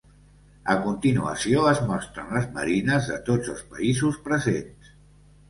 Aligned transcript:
A 0.73 0.77
continuació, 0.85 1.65
es 1.73 1.81
mostren 1.89 2.33
les 2.39 2.49
marines 2.57 3.11
de 3.13 3.19
tots 3.29 3.53
els 3.55 3.63
països 3.75 4.19
presents. 4.31 4.91